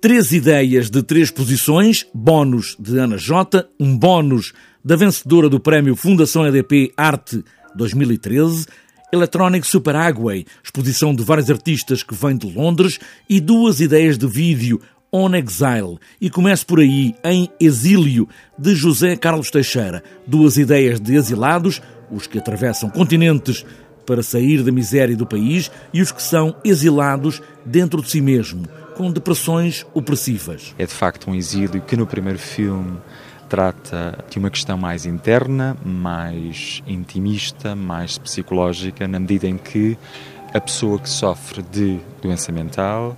Três 0.00 0.32
ideias 0.32 0.88
de 0.88 1.02
três 1.02 1.30
posições, 1.30 2.06
bónus 2.14 2.74
de 2.80 2.96
Ana 2.96 3.18
Jota, 3.18 3.68
um 3.78 3.94
bónus 3.94 4.54
da 4.82 4.96
vencedora 4.96 5.46
do 5.46 5.60
prémio 5.60 5.94
Fundação 5.94 6.46
EDP 6.46 6.90
Arte 6.96 7.44
2013, 7.74 8.64
Electronic 9.12 9.66
Superagway, 9.66 10.46
exposição 10.64 11.14
de 11.14 11.22
vários 11.22 11.50
artistas 11.50 12.02
que 12.02 12.14
vêm 12.14 12.34
de 12.34 12.50
Londres, 12.50 12.98
e 13.28 13.40
duas 13.40 13.78
ideias 13.80 14.16
de 14.16 14.26
vídeo, 14.26 14.80
On 15.12 15.34
Exile. 15.34 15.98
E 16.18 16.30
começo 16.30 16.64
por 16.64 16.80
aí, 16.80 17.14
em 17.22 17.50
Exílio, 17.60 18.26
de 18.58 18.74
José 18.74 19.16
Carlos 19.16 19.50
Teixeira. 19.50 20.02
Duas 20.26 20.56
ideias 20.56 20.98
de 20.98 21.14
exilados, 21.14 21.82
os 22.10 22.26
que 22.26 22.38
atravessam 22.38 22.88
continentes 22.88 23.66
para 24.06 24.22
sair 24.22 24.62
da 24.62 24.72
miséria 24.72 25.14
do 25.14 25.26
país 25.26 25.70
e 25.92 26.00
os 26.00 26.10
que 26.10 26.22
são 26.22 26.56
exilados 26.64 27.42
dentro 27.66 28.00
de 28.00 28.10
si 28.10 28.22
mesmo 28.22 28.79
com 29.00 29.10
depressões 29.10 29.86
opressivas. 29.94 30.74
É 30.78 30.84
de 30.84 30.92
facto 30.92 31.30
um 31.30 31.34
exílio 31.34 31.80
que 31.80 31.96
no 31.96 32.06
primeiro 32.06 32.38
filme 32.38 32.98
trata 33.48 34.22
de 34.28 34.38
uma 34.38 34.50
questão 34.50 34.76
mais 34.76 35.06
interna, 35.06 35.74
mais 35.82 36.82
intimista, 36.86 37.74
mais 37.74 38.18
psicológica, 38.18 39.08
na 39.08 39.18
medida 39.18 39.46
em 39.46 39.56
que 39.56 39.96
a 40.52 40.60
pessoa 40.60 40.98
que 40.98 41.08
sofre 41.08 41.62
de 41.62 41.98
doença 42.20 42.52
mental, 42.52 43.16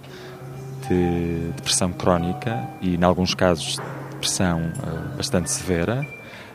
de 0.88 1.50
depressão 1.56 1.92
crónica 1.92 2.64
e, 2.80 2.94
em 2.94 3.02
alguns 3.02 3.34
casos, 3.34 3.80
depressão 4.12 4.60
uh, 4.60 5.16
bastante 5.16 5.50
severa. 5.50 6.06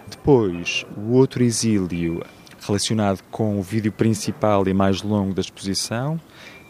Depois, 0.10 0.86
o 0.96 1.12
outro 1.12 1.44
exílio 1.44 2.24
relacionado 2.66 3.22
com 3.30 3.60
o 3.60 3.62
vídeo 3.62 3.92
principal 3.92 4.66
e 4.70 4.74
mais 4.74 5.02
longo 5.02 5.34
da 5.34 5.42
exposição 5.42 6.18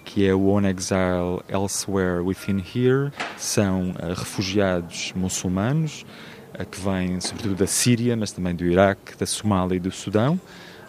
que 0.07 0.25
é 0.25 0.33
o 0.33 0.47
On 0.47 0.65
Exile 0.65 1.41
Elsewhere 1.49 2.21
Within 2.21 2.59
Here, 2.59 3.11
são 3.35 3.91
uh, 3.91 4.13
refugiados 4.15 5.11
muçulmanos 5.13 6.05
uh, 6.57 6.65
que 6.65 6.79
vêm 6.79 7.19
sobretudo 7.19 7.55
da 7.55 7.67
Síria, 7.67 8.15
mas 8.15 8.31
também 8.31 8.55
do 8.55 8.63
Iraque, 8.63 9.17
da 9.17 9.25
Somália 9.25 9.75
e 9.75 9.79
do 9.79 9.91
Sudão 9.91 10.39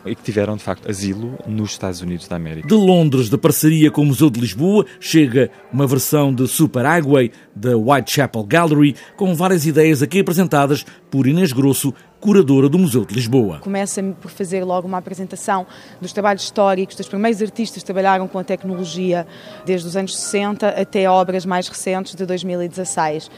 e 0.09 0.15
que 0.15 0.23
tiveram 0.23 0.57
de 0.57 0.63
facto 0.63 0.91
asilo 0.91 1.39
nos 1.47 1.71
Estados 1.71 2.01
Unidos 2.01 2.27
da 2.27 2.37
América. 2.37 2.67
De 2.67 2.75
Londres, 2.75 3.29
da 3.29 3.39
parceria 3.39 3.91
com 3.91 4.03
o 4.03 4.07
Museu 4.07 4.31
de 4.31 4.41
Lisboa, 4.41 4.85
chega 5.01 5.51
uma 5.73 5.87
versão 5.87 6.35
de 6.35 6.47
Super 6.49 6.87
Agway 6.87 7.31
da 7.55 7.77
Whitechapel 7.77 8.45
Gallery, 8.45 8.97
com 9.17 9.35
várias 9.35 9.67
ideias 9.67 10.03
aqui 10.03 10.21
apresentadas 10.21 10.85
por 11.11 11.27
Inês 11.27 11.53
Grosso, 11.53 11.93
curadora 12.21 12.69
do 12.69 12.79
Museu 12.79 13.05
de 13.05 13.15
Lisboa. 13.15 13.59
Começa 13.61 14.03
por 14.21 14.31
fazer 14.31 14.65
logo 14.65 14.87
uma 14.87 14.99
apresentação 14.99 15.67
dos 16.01 16.13
trabalhos 16.13 16.43
históricos 16.43 16.97
dos 16.97 17.09
primeiros 17.09 17.41
artistas 17.41 17.83
que 17.83 17.87
trabalharam 17.87 18.27
com 18.27 18.39
a 18.39 18.45
tecnologia 18.45 19.27
desde 19.65 19.87
os 19.87 19.97
anos 19.97 20.17
60 20.17 20.69
até 20.69 21.09
obras 21.09 21.47
mais 21.47 21.69
recentes 21.69 22.15
de 22.15 22.27
2016. 22.27 23.31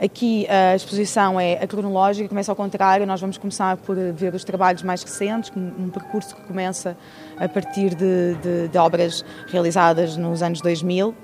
Aqui 0.00 0.46
a 0.48 0.76
exposição 0.76 1.40
é 1.40 1.66
cronológica, 1.66 2.28
começa 2.28 2.52
ao 2.52 2.56
contrário, 2.56 3.04
nós 3.04 3.20
vamos 3.20 3.36
começar 3.36 3.76
por 3.78 3.96
ver 4.12 4.32
os 4.32 4.44
trabalhos 4.44 4.82
mais 4.82 5.02
recentes, 5.02 5.50
um 5.56 5.88
percurso 5.88 6.36
que 6.36 6.42
começa 6.42 6.96
a 7.36 7.48
partir 7.48 7.94
de, 7.96 8.34
de, 8.34 8.68
de 8.68 8.78
obras 8.78 9.24
realizadas 9.48 10.16
nos 10.16 10.40
anos 10.40 10.60
2000 10.60 11.14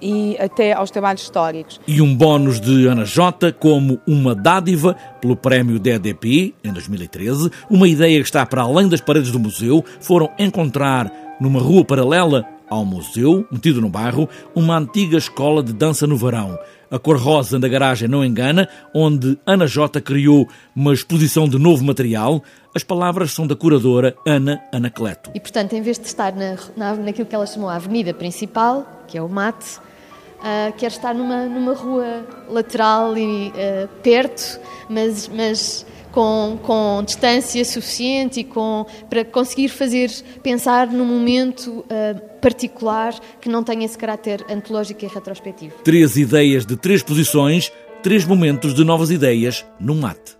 e 0.00 0.36
até 0.38 0.72
aos 0.72 0.90
trabalhos 0.90 1.22
históricos. 1.22 1.80
E 1.86 2.00
um 2.00 2.14
bónus 2.14 2.60
de 2.60 2.86
Ana 2.86 3.04
Jota 3.04 3.52
como 3.52 3.98
uma 4.06 4.34
dádiva 4.34 4.94
pelo 5.20 5.34
prémio 5.34 5.78
DDP 5.78 6.54
em 6.62 6.72
2013, 6.72 7.50
uma 7.70 7.88
ideia 7.88 8.20
que 8.20 8.26
está 8.26 8.44
para 8.44 8.62
além 8.62 8.88
das 8.88 9.00
paredes 9.00 9.30
do 9.32 9.38
museu, 9.38 9.84
foram 10.00 10.30
encontrar 10.38 11.10
numa 11.40 11.60
rua 11.60 11.84
paralela 11.84 12.44
ao 12.70 12.84
museu, 12.84 13.46
metido 13.50 13.80
no 13.80 13.88
bairro, 13.88 14.28
uma 14.54 14.76
antiga 14.76 15.16
escola 15.16 15.62
de 15.62 15.72
dança 15.72 16.06
no 16.06 16.16
verão. 16.16 16.58
A 16.90 16.98
cor 16.98 17.18
rosa 17.18 17.58
da 17.58 17.68
garagem 17.68 18.08
não 18.08 18.24
engana, 18.24 18.68
onde 18.94 19.38
Ana 19.44 19.66
Jota 19.66 20.00
criou 20.00 20.48
uma 20.74 20.94
exposição 20.94 21.46
de 21.46 21.58
novo 21.58 21.84
material. 21.84 22.42
As 22.74 22.82
palavras 22.82 23.32
são 23.32 23.46
da 23.46 23.54
curadora 23.54 24.16
Ana 24.26 24.62
Anacleto. 24.72 25.30
E, 25.34 25.40
portanto, 25.40 25.74
em 25.74 25.82
vez 25.82 25.98
de 25.98 26.06
estar 26.06 26.32
na, 26.34 26.56
na, 26.76 26.94
naquilo 26.94 27.26
que 27.26 27.34
ela 27.34 27.46
chamou 27.46 27.68
a 27.68 27.74
avenida 27.74 28.14
principal, 28.14 29.04
que 29.06 29.18
é 29.18 29.22
o 29.22 29.28
mate, 29.28 29.78
uh, 30.38 30.72
quer 30.78 30.86
estar 30.86 31.14
numa, 31.14 31.44
numa 31.44 31.74
rua 31.74 32.26
lateral 32.48 33.16
e 33.18 33.48
uh, 33.48 33.88
perto, 34.02 34.58
mas, 34.88 35.28
mas 35.28 35.84
com, 36.18 36.58
com 36.64 37.04
distância 37.04 37.64
suficiente 37.64 38.40
e 38.40 38.44
com, 38.44 38.84
para 39.08 39.24
conseguir 39.24 39.68
fazer 39.68 40.10
pensar 40.42 40.88
num 40.88 41.04
momento 41.04 41.84
uh, 41.84 42.40
particular 42.40 43.14
que 43.40 43.48
não 43.48 43.62
tenha 43.62 43.84
esse 43.84 43.96
caráter 43.96 44.44
antológico 44.50 45.04
e 45.04 45.06
retrospectivo. 45.06 45.76
Três 45.84 46.16
ideias 46.16 46.66
de 46.66 46.76
três 46.76 47.04
posições, 47.04 47.70
três 48.02 48.24
momentos 48.24 48.74
de 48.74 48.82
novas 48.82 49.12
ideias 49.12 49.64
no 49.78 49.94
mate. 49.94 50.37